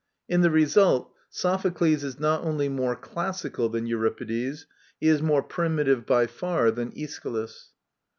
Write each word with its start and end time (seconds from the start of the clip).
In 0.27 0.41
the 0.41 0.49
result 0.49 1.11
Sophocles 1.29 2.03
is 2.03 2.19
not 2.19 2.43
only 2.43 2.67
more 2.67 2.95
classical" 2.95 3.69
than 3.69 3.85
Euripides; 3.85 4.65
he 4.99 5.07
is 5.07 5.21
more 5.21 5.43
primitive 5.43 6.07
by 6.07 6.25
far 6.25 6.71
than 6.71 6.91
Aeschylus. 6.97 7.69